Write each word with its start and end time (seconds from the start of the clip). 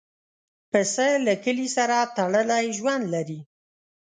پسه 0.71 1.07
له 1.25 1.33
کلي 1.43 1.67
سره 1.77 1.95
تړلی 2.15 2.65
ژوند 2.77 3.03
لري. 3.13 3.39